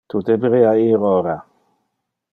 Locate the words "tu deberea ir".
0.11-1.05